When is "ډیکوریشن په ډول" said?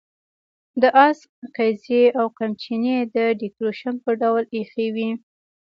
3.39-4.43